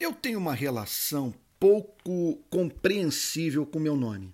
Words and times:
Eu 0.00 0.12
tenho 0.12 0.38
uma 0.38 0.54
relação 0.54 1.34
pouco 1.58 2.36
compreensível 2.48 3.66
com 3.66 3.80
meu 3.80 3.96
nome. 3.96 4.32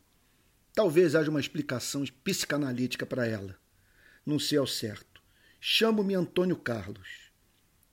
Talvez 0.74 1.14
haja 1.14 1.30
uma 1.30 1.40
explicação 1.40 2.04
psicanalítica 2.22 3.06
para 3.06 3.26
ela. 3.26 3.56
Não 4.26 4.38
sei 4.38 4.58
ao 4.58 4.66
certo. 4.66 5.22
Chamo-me 5.58 6.14
Antônio 6.14 6.56
Carlos. 6.56 7.30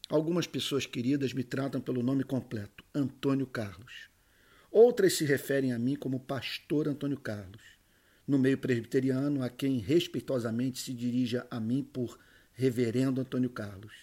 Algumas 0.09 0.45
pessoas 0.45 0.85
queridas 0.85 1.31
me 1.31 1.45
tratam 1.45 1.79
pelo 1.79 2.03
nome 2.03 2.25
completo, 2.25 2.83
Antônio 2.93 3.47
Carlos. 3.47 4.09
Outras 4.69 5.13
se 5.13 5.23
referem 5.23 5.71
a 5.71 5.79
mim 5.79 5.95
como 5.95 6.19
Pastor 6.19 6.89
Antônio 6.89 7.17
Carlos. 7.17 7.61
No 8.27 8.37
meio 8.37 8.57
presbiteriano, 8.57 9.41
a 9.41 9.49
quem 9.49 9.77
respeitosamente 9.77 10.77
se 10.77 10.93
dirija 10.93 11.47
a 11.49 11.57
mim 11.57 11.83
por 11.83 12.19
Reverendo 12.51 13.21
Antônio 13.21 13.49
Carlos. 13.49 13.93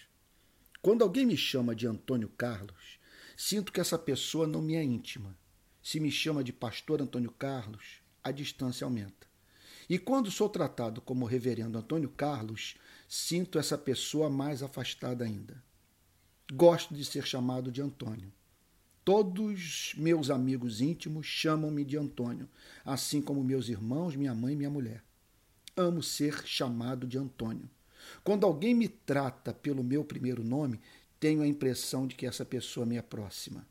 Quando 0.81 1.03
alguém 1.03 1.27
me 1.27 1.37
chama 1.37 1.75
de 1.75 1.85
Antônio 1.85 2.29
Carlos, 2.29 2.98
Sinto 3.41 3.71
que 3.71 3.79
essa 3.79 3.97
pessoa 3.97 4.45
não 4.45 4.61
me 4.61 4.75
é 4.75 4.83
íntima. 4.83 5.33
Se 5.81 5.97
me 5.97 6.11
chama 6.11 6.43
de 6.43 6.51
pastor 6.51 7.01
Antônio 7.01 7.31
Carlos, 7.31 8.01
a 8.21 8.31
distância 8.33 8.83
aumenta. 8.83 9.27
E 9.89 9.97
quando 9.97 10.29
sou 10.29 10.49
tratado 10.49 10.99
como 10.99 11.25
reverendo 11.25 11.77
Antônio 11.77 12.09
Carlos, 12.09 12.75
sinto 13.07 13.57
essa 13.57 13.77
pessoa 13.77 14.29
mais 14.29 14.61
afastada 14.61 15.23
ainda. 15.23 15.63
Gosto 16.51 16.93
de 16.93 17.05
ser 17.05 17.25
chamado 17.25 17.71
de 17.71 17.81
Antônio. 17.81 18.29
Todos 19.05 19.93
meus 19.95 20.29
amigos 20.29 20.81
íntimos 20.81 21.25
chamam-me 21.25 21.85
de 21.85 21.95
Antônio, 21.95 22.49
assim 22.83 23.21
como 23.21 23.41
meus 23.41 23.69
irmãos, 23.69 24.17
minha 24.17 24.35
mãe 24.35 24.53
e 24.53 24.57
minha 24.57 24.69
mulher. 24.69 25.01
Amo 25.77 26.03
ser 26.03 26.45
chamado 26.45 27.07
de 27.07 27.17
Antônio. 27.17 27.69
Quando 28.23 28.45
alguém 28.45 28.73
me 28.73 28.87
trata 28.87 29.53
pelo 29.53 29.83
meu 29.83 30.03
primeiro 30.03 30.43
nome, 30.43 30.79
tenho 31.19 31.41
a 31.41 31.47
impressão 31.47 32.07
de 32.07 32.15
que 32.15 32.25
essa 32.25 32.45
pessoa 32.45 32.85
me 32.85 32.97
é 32.97 33.01
próxima. 33.01 33.67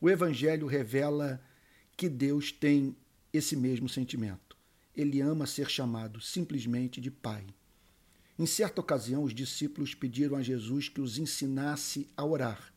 O 0.00 0.10
Evangelho 0.10 0.66
revela 0.66 1.40
que 1.96 2.08
Deus 2.08 2.50
tem 2.50 2.96
esse 3.32 3.56
mesmo 3.56 3.88
sentimento. 3.88 4.56
Ele 4.94 5.20
ama 5.20 5.46
ser 5.46 5.68
chamado 5.68 6.20
simplesmente 6.20 7.00
de 7.00 7.10
Pai. 7.10 7.46
Em 8.38 8.46
certa 8.46 8.80
ocasião, 8.80 9.22
os 9.22 9.34
discípulos 9.34 9.94
pediram 9.94 10.36
a 10.36 10.42
Jesus 10.42 10.88
que 10.88 11.00
os 11.00 11.18
ensinasse 11.18 12.08
a 12.16 12.24
orar. 12.24 12.72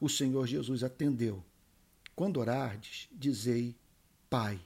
O 0.00 0.08
Senhor 0.08 0.46
Jesus 0.46 0.82
atendeu. 0.82 1.42
Quando 2.14 2.38
orardes, 2.38 3.08
dizei 3.10 3.74
Pai. 4.28 4.60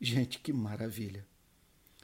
Gente, 0.00 0.38
que 0.38 0.52
maravilha! 0.52 1.26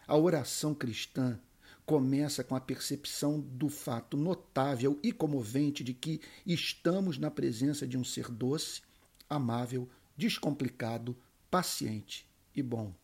A 0.07 0.17
oração 0.17 0.75
cristã 0.75 1.41
começa 1.85 2.45
com 2.45 2.55
a 2.55 2.61
percepção 2.61 3.41
do 3.41 3.69
fato 3.69 4.17
notável 4.17 4.99
e 5.03 5.13
comovente 5.13 5.83
de 5.83 5.93
que 5.93 6.21
estamos 6.47 7.19
na 7.19 7.31
presença 7.31 7.87
de 7.87 7.99
um 7.99 8.05
ser 8.05 8.31
doce, 8.31 8.83
amável, 9.29 9.89
descomplicado, 10.17 11.17
paciente 11.51 12.27
e 12.55 12.63
bom. 12.63 12.95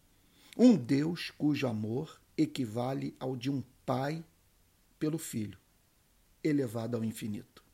Um 0.56 0.76
Deus 0.76 1.30
cujo 1.30 1.66
amor 1.66 2.20
equivale 2.36 3.14
ao 3.18 3.36
de 3.36 3.50
um 3.50 3.62
pai 3.84 4.24
pelo 4.98 5.18
filho, 5.18 5.58
elevado 6.42 6.96
ao 6.96 7.04
infinito. 7.04 7.64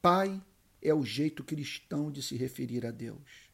Pai 0.00 0.42
é 0.80 0.94
o 0.94 1.04
jeito 1.04 1.44
cristão 1.44 2.10
de 2.10 2.22
se 2.22 2.36
referir 2.36 2.86
a 2.86 2.90
Deus. 2.90 3.50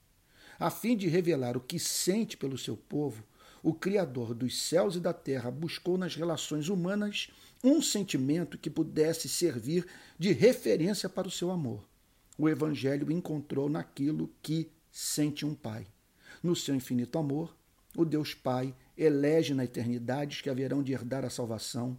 A 0.58 0.70
fim 0.70 0.96
de 0.96 1.08
revelar 1.08 1.56
o 1.56 1.60
que 1.60 1.78
sente 1.78 2.36
pelo 2.36 2.56
seu 2.56 2.76
povo, 2.76 3.24
o 3.66 3.74
Criador 3.74 4.32
dos 4.32 4.56
céus 4.62 4.94
e 4.94 5.00
da 5.00 5.12
terra 5.12 5.50
buscou 5.50 5.98
nas 5.98 6.14
relações 6.14 6.68
humanas 6.68 7.32
um 7.64 7.82
sentimento 7.82 8.56
que 8.56 8.70
pudesse 8.70 9.28
servir 9.28 9.84
de 10.16 10.30
referência 10.30 11.08
para 11.08 11.26
o 11.26 11.32
seu 11.32 11.50
amor. 11.50 11.84
O 12.38 12.48
Evangelho 12.48 13.10
encontrou 13.10 13.68
naquilo 13.68 14.32
que 14.40 14.70
sente 14.88 15.44
um 15.44 15.52
pai. 15.52 15.84
No 16.40 16.54
seu 16.54 16.76
infinito 16.76 17.18
amor, 17.18 17.56
o 17.96 18.04
Deus 18.04 18.34
Pai 18.34 18.72
elege 18.96 19.52
na 19.52 19.64
eternidade 19.64 20.36
os 20.36 20.40
que 20.40 20.48
haverão 20.48 20.80
de 20.80 20.92
herdar 20.92 21.24
a 21.24 21.30
salvação, 21.30 21.98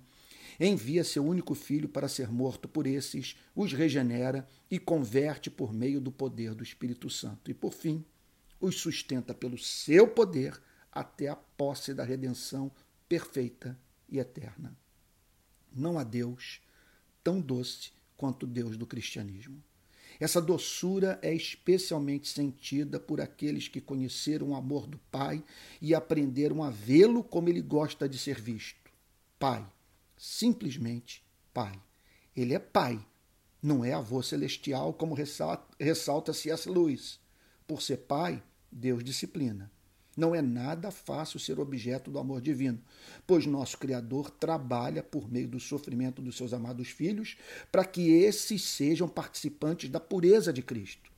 envia 0.57 1.03
seu 1.03 1.25
único 1.25 1.53
filho 1.53 1.89
para 1.89 2.07
ser 2.07 2.31
morto 2.31 2.69
por 2.69 2.88
esses, 2.88 3.35
os 3.53 3.73
regenera 3.73 4.47
e 4.72 4.79
converte 4.79 5.49
por 5.49 5.73
meio 5.73 5.99
do 5.99 6.13
poder 6.13 6.55
do 6.55 6.63
Espírito 6.63 7.09
Santo. 7.09 7.51
E, 7.51 7.53
por 7.53 7.73
fim, 7.73 8.05
os 8.57 8.79
sustenta 8.79 9.34
pelo 9.34 9.57
seu 9.57 10.07
poder 10.07 10.57
até 10.91 11.27
a 11.27 11.35
posse 11.35 11.93
da 11.93 12.03
redenção 12.03 12.71
perfeita 13.07 13.77
e 14.09 14.19
eterna. 14.19 14.75
Não 15.71 15.97
há 15.97 16.03
Deus 16.03 16.61
tão 17.23 17.39
doce 17.39 17.91
quanto 18.15 18.47
Deus 18.47 18.77
do 18.77 18.87
cristianismo. 18.87 19.63
Essa 20.19 20.41
doçura 20.41 21.19
é 21.21 21.33
especialmente 21.33 22.27
sentida 22.27 22.99
por 22.99 23.21
aqueles 23.21 23.67
que 23.67 23.79
conheceram 23.79 24.49
o 24.49 24.55
amor 24.55 24.87
do 24.87 24.97
Pai 25.11 25.43
e 25.79 25.93
aprenderam 25.93 26.63
a 26.63 26.71
vê-lo 26.71 27.23
como 27.23 27.49
ele 27.49 27.61
gosta 27.61 28.09
de 28.09 28.17
ser 28.17 28.41
visto. 28.41 28.91
Pai, 29.37 29.63
simplesmente 30.17 31.23
Pai. 31.53 31.79
Ele 32.35 32.53
é 32.53 32.59
Pai, 32.59 33.05
não 33.61 33.85
é 33.85 33.93
avô 33.93 34.23
celestial, 34.23 34.93
como 34.93 35.13
ressalta 35.13 36.33
C.S. 36.33 36.69
Lewis. 36.69 37.19
Por 37.67 37.81
ser 37.81 37.97
Pai, 37.97 38.41
Deus 38.71 39.03
disciplina. 39.03 39.71
Não 40.17 40.33
é 40.33 40.41
nada 40.41 40.89
fácil 40.89 41.39
ser 41.39 41.59
objeto 41.59 42.09
do 42.09 42.17
amor 42.17 42.41
divino, 42.41 42.81
pois 43.28 43.45
nosso 43.45 43.78
Criador 43.78 44.31
trabalha 44.31 45.03
por 45.03 45.31
meio 45.31 45.47
do 45.47 45.59
sofrimento 45.59 46.23
dos 46.23 46.35
seus 46.35 46.53
amados 46.53 46.88
filhos 46.89 47.38
para 47.72 47.85
que 47.85 48.09
esses 48.09 48.63
sejam 48.63 49.07
participantes 49.07 49.91
da 49.91 50.00
pureza 50.00 50.51
de 50.51 50.63
Cristo. 50.63 51.11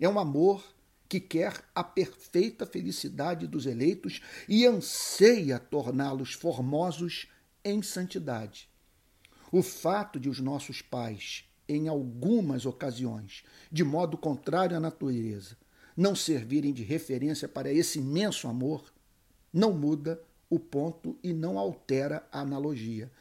É 0.00 0.08
um 0.08 0.18
amor 0.18 0.64
que 1.06 1.20
quer 1.20 1.62
a 1.74 1.84
perfeita 1.84 2.64
felicidade 2.64 3.46
dos 3.46 3.66
eleitos 3.66 4.22
e 4.48 4.64
anseia 4.64 5.58
torná-los 5.58 6.32
formosos 6.32 7.26
em 7.62 7.82
santidade. 7.82 8.70
O 9.52 9.62
fato 9.62 10.18
de 10.18 10.30
os 10.30 10.40
nossos 10.40 10.80
pais, 10.80 11.44
em 11.68 11.88
algumas 11.88 12.64
ocasiões, 12.64 13.42
de 13.70 13.84
modo 13.84 14.16
contrário 14.16 14.76
à 14.76 14.80
natureza, 14.80 15.58
não 16.00 16.16
servirem 16.16 16.72
de 16.72 16.82
referência 16.82 17.46
para 17.46 17.70
esse 17.70 17.98
imenso 17.98 18.48
amor, 18.48 18.90
não 19.52 19.70
muda 19.70 20.18
o 20.48 20.58
ponto 20.58 21.14
e 21.22 21.30
não 21.30 21.58
altera 21.58 22.26
a 22.32 22.40
analogia. 22.40 23.12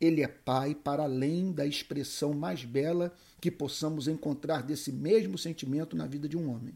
Ele 0.00 0.20
é 0.20 0.26
Pai 0.26 0.74
para 0.74 1.04
além 1.04 1.52
da 1.52 1.64
expressão 1.64 2.34
mais 2.34 2.64
bela 2.64 3.14
que 3.40 3.52
possamos 3.52 4.08
encontrar 4.08 4.64
desse 4.64 4.90
mesmo 4.90 5.38
sentimento 5.38 5.94
na 5.94 6.08
vida 6.08 6.28
de 6.28 6.36
um 6.36 6.50
homem. 6.50 6.74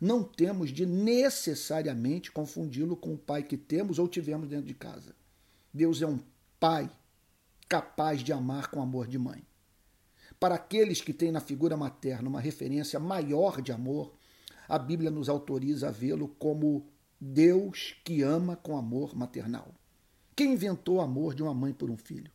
Não 0.00 0.22
temos 0.22 0.70
de 0.70 0.86
necessariamente 0.86 2.32
confundi-lo 2.32 2.96
com 2.96 3.12
o 3.12 3.18
pai 3.18 3.42
que 3.42 3.58
temos 3.58 3.98
ou 3.98 4.08
tivemos 4.08 4.48
dentro 4.48 4.66
de 4.66 4.74
casa. 4.74 5.14
Deus 5.74 6.00
é 6.00 6.06
um 6.06 6.18
pai 6.58 6.90
capaz 7.68 8.24
de 8.24 8.32
amar 8.32 8.70
com 8.70 8.80
amor 8.80 9.06
de 9.06 9.18
mãe. 9.18 9.42
Para 10.40 10.54
aqueles 10.54 11.02
que 11.02 11.12
têm 11.12 11.30
na 11.30 11.40
figura 11.40 11.76
materna 11.76 12.30
uma 12.30 12.40
referência 12.40 12.98
maior 12.98 13.60
de 13.60 13.72
amor, 13.72 14.16
a 14.68 14.78
Bíblia 14.78 15.10
nos 15.10 15.28
autoriza 15.28 15.88
a 15.88 15.90
vê-lo 15.90 16.28
como 16.38 16.86
Deus 17.20 17.96
que 18.04 18.22
ama 18.22 18.56
com 18.56 18.76
amor 18.76 19.16
maternal. 19.16 19.74
Quem 20.34 20.52
inventou 20.52 20.96
o 20.96 21.00
amor 21.00 21.34
de 21.34 21.42
uma 21.42 21.54
mãe 21.54 21.72
por 21.72 21.90
um 21.90 21.96
filho? 21.96 22.30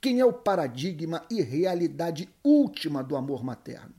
Quem 0.00 0.20
é 0.20 0.24
o 0.24 0.32
paradigma 0.32 1.24
e 1.30 1.42
realidade 1.42 2.28
última 2.42 3.02
do 3.02 3.16
amor 3.16 3.44
materno? 3.44 3.94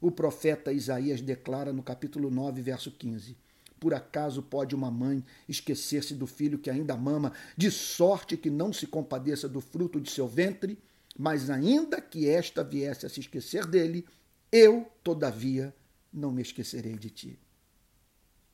O 0.00 0.10
profeta 0.10 0.72
Isaías 0.72 1.20
declara 1.20 1.72
no 1.72 1.82
capítulo 1.82 2.30
9, 2.30 2.62
verso 2.62 2.90
15: 2.90 3.36
Por 3.78 3.92
acaso 3.92 4.42
pode 4.42 4.74
uma 4.74 4.90
mãe 4.90 5.24
esquecer-se 5.48 6.14
do 6.14 6.26
filho 6.26 6.58
que 6.58 6.70
ainda 6.70 6.96
mama, 6.96 7.32
de 7.56 7.70
sorte 7.70 8.36
que 8.36 8.50
não 8.50 8.72
se 8.72 8.86
compadeça 8.86 9.48
do 9.48 9.60
fruto 9.60 10.00
de 10.00 10.10
seu 10.10 10.26
ventre? 10.26 10.78
Mas 11.18 11.50
ainda 11.50 12.00
que 12.00 12.28
esta 12.28 12.64
viesse 12.64 13.04
a 13.04 13.08
se 13.08 13.20
esquecer 13.20 13.66
dele, 13.66 14.06
eu, 14.50 14.86
todavia, 15.04 15.74
não 16.12 16.30
me 16.30 16.42
esquecerei 16.42 16.96
de 16.96 17.10
ti. 17.10 17.38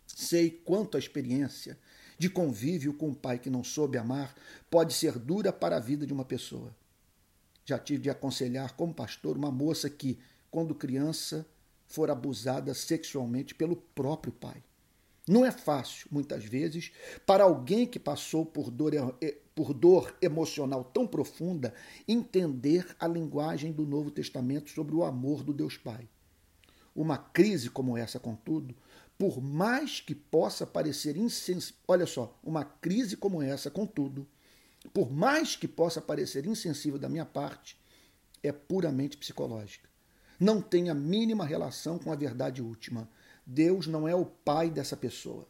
Sei 0.07 0.51
quanto 0.51 0.97
a 0.97 1.01
experiência 1.01 1.79
de 2.19 2.31
convívio 2.31 2.95
com 2.95 3.09
um 3.09 3.15
pai 3.15 3.39
que 3.39 3.51
não 3.51 3.63
soube 3.63 3.99
amar 3.99 4.35
pode 4.71 4.95
ser 4.95 5.19
dura 5.19 5.53
para 5.53 5.77
a 5.77 5.81
vida 5.81 6.07
de 6.07 6.13
uma 6.13 6.25
pessoa. 6.25 6.75
Já 7.65 7.79
tive 7.79 8.03
de 8.03 8.11
aconselhar 8.11 8.75
como 8.75 8.95
pastor 8.95 9.37
uma 9.37 9.51
moça 9.51 9.91
que, 9.91 10.19
quando 10.51 10.75
criança, 10.75 11.47
for 11.87 12.11
abusada 12.11 12.73
sexualmente 12.75 13.55
pelo 13.55 13.77
próprio 13.77 14.33
pai. 14.33 14.63
Não 15.29 15.45
é 15.45 15.51
fácil, 15.51 16.07
muitas 16.11 16.45
vezes, 16.45 16.93
para 17.27 17.43
alguém 17.43 17.85
que 17.85 17.99
passou 17.99 18.47
por 18.47 18.71
dor, 18.71 18.93
por 19.55 19.75
dor 19.75 20.17
emocional 20.23 20.85
tão 20.85 21.05
profunda 21.05 21.75
entender 22.07 22.95
a 23.01 23.09
linguagem 23.09 23.73
do 23.73 23.85
Novo 23.85 24.11
Testamento 24.11 24.71
sobre 24.71 24.95
o 24.95 25.03
amor 25.03 25.43
do 25.43 25.53
Deus 25.53 25.77
Pai. 25.77 26.09
Uma 26.97 27.19
crise 27.19 27.69
como 27.69 27.97
essa, 27.97 28.19
contudo, 28.19 28.75
por 29.19 29.41
mais 29.41 30.01
que 30.01 30.15
possa 30.15 30.67
parecer 30.67 31.17
insensível, 31.17 31.79
olha 31.87 32.07
só, 32.07 32.39
uma 32.43 32.65
crise 32.65 33.17
como 33.17 33.43
essa, 33.43 33.71
contudo, 33.71 34.27
por 34.93 35.13
mais 35.13 35.55
que 35.55 35.69
possa 35.69 36.01
parecer 36.01 36.47
insensível 36.47 36.99
da 36.99 37.09
minha 37.09 37.27
parte, 37.27 37.79
é 38.43 38.51
puramente 38.51 39.17
psicológica. 39.17 39.89
não 40.39 40.61
tem 40.61 40.91
a 40.91 40.95
mínima 40.95 41.45
relação 41.45 41.99
com 41.99 42.13
a 42.13 42.17
verdade 42.17 42.61
última. 42.63 43.09
Deus 43.45 43.87
não 43.87 44.07
é 44.09 44.15
o 44.15 44.27
pai 44.27 44.71
dessa 44.71 44.97
pessoa. 44.97 45.49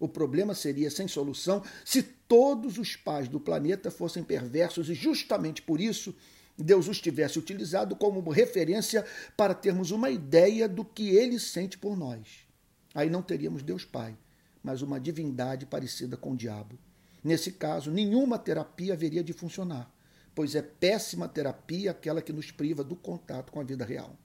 O 0.00 0.08
problema 0.08 0.54
seria 0.54 0.90
sem 0.90 1.06
solução 1.06 1.62
se 1.84 2.02
todos 2.02 2.78
os 2.78 2.96
pais 2.96 3.28
do 3.28 3.38
planeta 3.38 3.90
fossem 3.90 4.24
perversos 4.24 4.88
e 4.88 4.94
justamente 4.94 5.62
por 5.62 5.80
isso 5.80 6.14
Deus 6.62 6.88
os 6.88 7.00
tivesse 7.00 7.38
utilizado 7.38 7.96
como 7.96 8.28
referência 8.30 9.04
para 9.36 9.54
termos 9.54 9.90
uma 9.90 10.10
ideia 10.10 10.68
do 10.68 10.84
que 10.84 11.10
ele 11.10 11.38
sente 11.38 11.78
por 11.78 11.96
nós. 11.96 12.46
Aí 12.94 13.08
não 13.08 13.22
teríamos 13.22 13.62
Deus 13.62 13.84
Pai, 13.84 14.16
mas 14.62 14.82
uma 14.82 15.00
divindade 15.00 15.66
parecida 15.66 16.16
com 16.16 16.32
o 16.32 16.36
diabo. 16.36 16.78
Nesse 17.22 17.52
caso, 17.52 17.90
nenhuma 17.90 18.38
terapia 18.38 18.94
haveria 18.94 19.22
de 19.22 19.32
funcionar, 19.32 19.92
pois 20.34 20.54
é 20.54 20.62
péssima 20.62 21.28
terapia 21.28 21.90
aquela 21.90 22.22
que 22.22 22.32
nos 22.32 22.50
priva 22.50 22.82
do 22.82 22.96
contato 22.96 23.52
com 23.52 23.60
a 23.60 23.64
vida 23.64 23.84
real. 23.84 24.16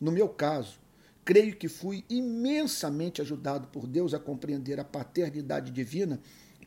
No 0.00 0.12
meu 0.12 0.28
caso, 0.28 0.78
creio 1.24 1.56
que 1.56 1.68
fui 1.68 2.04
imensamente 2.08 3.20
ajudado 3.20 3.68
por 3.68 3.86
Deus 3.86 4.14
a 4.14 4.18
compreender 4.18 4.80
a 4.80 4.84
paternidade 4.84 5.70
divina 5.70 6.20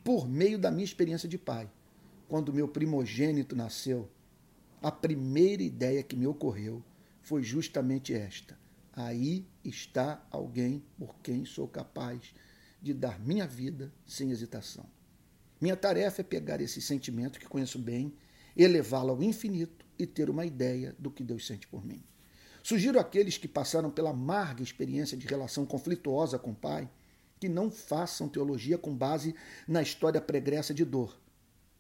por 0.04 0.28
meio 0.28 0.60
da 0.60 0.70
minha 0.70 0.84
experiência 0.84 1.28
de 1.28 1.38
pai. 1.38 1.70
Quando 2.28 2.54
meu 2.54 2.68
primogênito 2.68 3.56
nasceu, 3.56 4.10
a 4.84 4.92
primeira 4.92 5.64
ideia 5.64 6.04
que 6.04 6.14
me 6.14 6.28
ocorreu 6.28 6.84
foi 7.22 7.42
justamente 7.42 8.14
esta: 8.14 8.60
aí 8.92 9.48
está 9.64 10.22
alguém 10.30 10.84
por 11.00 11.16
quem 11.24 11.46
sou 11.46 11.70
capaz 11.70 12.34
de 12.82 12.94
dar 12.94 13.18
minha 13.18 13.48
vida 13.48 13.94
sem 14.06 14.30
hesitação. 14.30 14.86
Minha 15.62 15.78
tarefa 15.78 16.20
é 16.20 16.24
pegar 16.26 16.60
esse 16.60 16.82
sentimento 16.82 17.40
que 17.40 17.48
conheço 17.48 17.80
bem, 17.80 18.14
elevá-lo 18.58 19.12
ao 19.12 19.24
infinito 19.24 19.86
e 19.98 20.06
ter 20.06 20.30
uma 20.30 20.46
ideia 20.46 20.94
do 21.00 21.10
que 21.10 21.24
Deus 21.24 21.48
sente 21.48 21.66
por 21.66 21.86
mim. 21.86 22.04
Sugiro 22.62 23.00
àqueles 23.00 23.38
que 23.38 23.48
passaram 23.48 23.90
pela 23.90 24.10
amarga 24.10 24.62
experiência 24.62 25.18
de 25.18 25.26
relação 25.26 25.66
conflituosa 25.66 26.38
com 26.38 26.52
o 26.52 26.56
Pai 26.56 26.90
que 27.40 27.48
não 27.48 27.72
façam 27.72 28.28
teologia 28.28 28.78
com 28.78 28.94
base 28.94 29.34
na 29.66 29.82
história 29.82 30.20
pregressa 30.20 30.74
de 30.74 30.84
dor, 30.84 31.18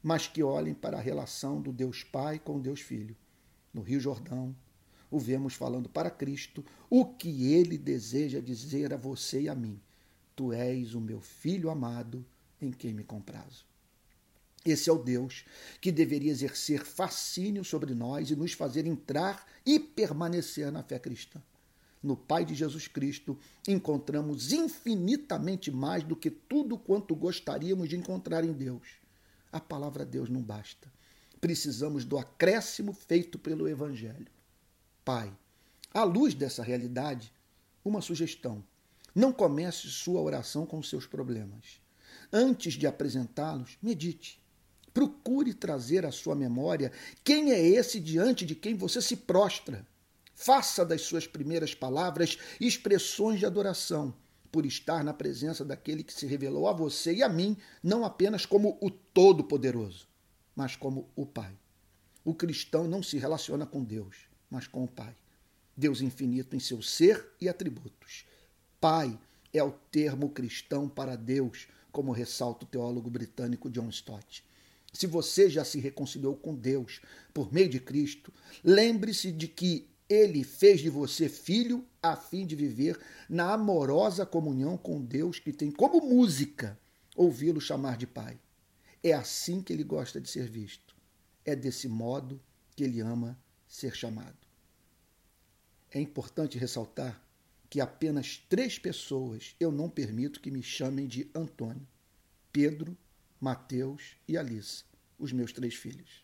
mas 0.03 0.27
que 0.27 0.43
olhem 0.43 0.73
para 0.73 0.97
a 0.97 1.01
relação 1.01 1.61
do 1.61 1.71
Deus 1.71 2.03
Pai 2.03 2.37
com 2.37 2.57
o 2.57 2.59
Deus 2.59 2.81
Filho. 2.81 3.15
No 3.73 3.81
Rio 3.81 4.01
Jordão, 4.01 4.53
o 5.09 5.17
vemos 5.17 5.53
falando 5.53 5.87
para 5.87 6.11
Cristo 6.11 6.63
o 6.89 7.05
que 7.05 7.53
ele 7.53 7.77
deseja 7.77 8.41
dizer 8.41 8.93
a 8.93 8.97
você 8.97 9.43
e 9.43 9.49
a 9.49 9.55
mim: 9.55 9.79
Tu 10.35 10.51
és 10.51 10.93
o 10.93 10.99
meu 10.99 11.21
filho 11.21 11.69
amado 11.69 12.25
em 12.61 12.69
quem 12.69 12.93
me 12.93 13.03
comprazo. 13.03 13.65
Esse 14.65 14.89
é 14.89 14.93
o 14.93 14.97
Deus 14.97 15.45
que 15.79 15.91
deveria 15.91 16.31
exercer 16.31 16.85
fascínio 16.85 17.63
sobre 17.63 17.93
nós 17.93 18.29
e 18.29 18.35
nos 18.35 18.53
fazer 18.53 18.85
entrar 18.85 19.45
e 19.65 19.79
permanecer 19.79 20.71
na 20.71 20.83
fé 20.83 20.99
cristã. 20.99 21.41
No 22.01 22.17
Pai 22.17 22.45
de 22.45 22.53
Jesus 22.53 22.87
Cristo 22.87 23.37
encontramos 23.67 24.51
infinitamente 24.51 25.71
mais 25.71 26.03
do 26.03 26.15
que 26.15 26.29
tudo 26.29 26.77
quanto 26.77 27.15
gostaríamos 27.15 27.87
de 27.87 27.95
encontrar 27.95 28.43
em 28.43 28.51
Deus 28.51 29.02
a 29.53 29.59
palavra 29.59 30.03
Deus 30.03 30.29
não 30.29 30.41
basta. 30.41 30.91
Precisamos 31.39 32.03
do 32.03 32.17
acréscimo 32.17 32.91
feito 32.91 33.37
pelo 33.37 33.69
Evangelho. 33.69 34.27
Pai, 35.05 35.31
à 35.93 36.03
luz 36.03 36.33
dessa 36.33 36.63
realidade, 36.63 37.31
uma 37.85 38.01
sugestão. 38.01 38.63
Não 39.13 39.31
comece 39.31 39.87
sua 39.89 40.19
oração 40.19 40.65
com 40.65 40.81
seus 40.81 41.05
problemas. 41.05 41.79
Antes 42.31 42.73
de 42.73 42.87
apresentá-los, 42.87 43.77
medite. 43.79 44.41
Procure 44.91 45.53
trazer 45.53 46.03
à 46.03 46.11
sua 46.11 46.35
memória 46.35 46.91
quem 47.23 47.51
é 47.51 47.61
esse 47.61 47.99
diante 47.99 48.45
de 48.45 48.55
quem 48.55 48.75
você 48.75 49.01
se 49.01 49.17
prostra. 49.17 49.85
Faça 50.33 50.83
das 50.83 51.01
suas 51.01 51.27
primeiras 51.27 51.75
palavras 51.75 52.39
expressões 52.59 53.39
de 53.39 53.45
adoração 53.45 54.15
por 54.53 54.67
estar 54.67 55.03
na 55.03 55.15
presença 55.15 55.65
daquele 55.65 56.03
que 56.03 56.13
se 56.13 56.27
revelou 56.27 56.67
a 56.67 56.71
você 56.71 57.11
e 57.11 57.23
a 57.23 57.27
mim, 57.27 57.57
não 57.81 58.05
apenas 58.05 58.45
como 58.45 58.77
o 58.79 58.91
Todo-Poderoso, 58.91 60.07
mas 60.55 60.75
como 60.75 61.09
o 61.15 61.25
Pai. 61.25 61.57
O 62.23 62.35
cristão 62.35 62.87
não 62.87 63.01
se 63.01 63.17
relaciona 63.17 63.65
com 63.65 63.83
Deus, 63.83 64.27
mas 64.51 64.67
com 64.67 64.83
o 64.83 64.87
Pai. 64.87 65.15
Deus 65.75 66.01
infinito 66.01 66.55
em 66.55 66.59
seu 66.59 66.83
ser 66.83 67.31
e 67.41 67.49
atributos. 67.49 68.25
Pai 68.79 69.19
é 69.51 69.63
o 69.63 69.71
termo 69.71 70.29
cristão 70.29 70.87
para 70.87 71.15
Deus, 71.15 71.67
como 71.91 72.11
ressalta 72.11 72.63
o 72.63 72.67
teólogo 72.67 73.09
britânico 73.09 73.71
John 73.71 73.89
Stott. 73.89 74.45
Se 74.93 75.07
você 75.07 75.49
já 75.49 75.65
se 75.65 75.79
reconciliou 75.79 76.35
com 76.35 76.53
Deus 76.53 77.01
por 77.33 77.51
meio 77.51 77.69
de 77.69 77.79
Cristo, 77.79 78.31
lembre-se 78.63 79.31
de 79.31 79.47
que 79.47 79.89
ele 80.13 80.43
fez 80.43 80.79
de 80.79 80.91
você 80.91 81.27
filho 81.27 81.83
a 81.99 82.15
fim 82.15 82.45
de 82.45 82.55
viver 82.55 82.99
na 83.27 83.53
amorosa 83.53 84.27
comunhão 84.27 84.77
com 84.77 85.03
Deus 85.03 85.39
que 85.39 85.51
tem 85.51 85.71
como 85.71 85.99
música 86.07 86.79
ouvi-lo 87.15 87.59
chamar 87.59 87.97
de 87.97 88.05
Pai. 88.05 88.39
É 89.01 89.11
assim 89.11 89.59
que 89.59 89.73
ele 89.73 89.83
gosta 89.83 90.21
de 90.21 90.29
ser 90.29 90.47
visto. 90.47 90.95
É 91.43 91.55
desse 91.55 91.87
modo 91.87 92.39
que 92.75 92.83
ele 92.83 93.01
ama 93.01 93.39
ser 93.67 93.95
chamado. 93.95 94.37
É 95.89 95.99
importante 95.99 96.59
ressaltar 96.59 97.19
que 97.67 97.81
apenas 97.81 98.37
três 98.47 98.77
pessoas 98.77 99.55
eu 99.59 99.71
não 99.71 99.89
permito 99.89 100.39
que 100.39 100.51
me 100.51 100.61
chamem 100.61 101.07
de 101.07 101.27
Antônio: 101.33 101.87
Pedro, 102.51 102.95
Mateus 103.41 104.15
e 104.27 104.37
Alice, 104.37 104.83
os 105.17 105.31
meus 105.31 105.51
três 105.51 105.73
filhos. 105.73 106.22